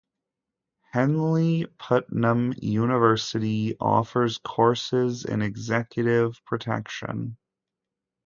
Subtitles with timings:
[0.93, 7.37] Henley-Putnam University offers courses in executive protection.